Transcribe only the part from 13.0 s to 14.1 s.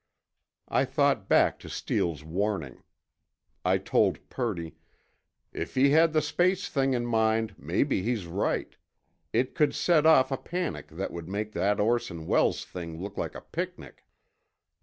like a picnic."